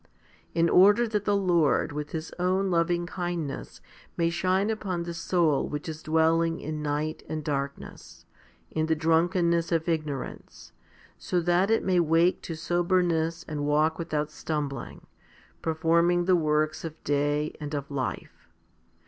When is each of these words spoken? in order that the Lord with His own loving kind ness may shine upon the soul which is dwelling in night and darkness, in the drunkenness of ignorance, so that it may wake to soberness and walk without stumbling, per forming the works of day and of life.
in 0.55 0.67
order 0.67 1.07
that 1.07 1.25
the 1.25 1.35
Lord 1.35 1.91
with 1.91 2.09
His 2.09 2.31
own 2.39 2.71
loving 2.71 3.05
kind 3.05 3.45
ness 3.45 3.81
may 4.17 4.31
shine 4.31 4.71
upon 4.71 5.03
the 5.03 5.13
soul 5.13 5.69
which 5.69 5.87
is 5.87 6.01
dwelling 6.01 6.59
in 6.59 6.81
night 6.81 7.21
and 7.29 7.43
darkness, 7.43 8.25
in 8.71 8.87
the 8.87 8.95
drunkenness 8.95 9.71
of 9.71 9.87
ignorance, 9.87 10.71
so 11.19 11.39
that 11.39 11.69
it 11.69 11.83
may 11.83 11.99
wake 11.99 12.41
to 12.41 12.55
soberness 12.55 13.45
and 13.47 13.67
walk 13.67 13.99
without 13.99 14.31
stumbling, 14.31 15.05
per 15.61 15.75
forming 15.75 16.25
the 16.25 16.35
works 16.35 16.83
of 16.83 17.03
day 17.03 17.53
and 17.61 17.75
of 17.75 17.91
life. 17.91 18.49